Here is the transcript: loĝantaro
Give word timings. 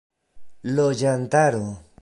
loĝantaro 0.79 1.65